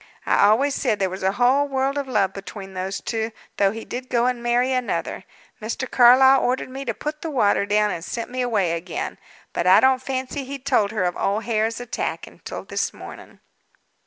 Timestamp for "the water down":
7.21-7.91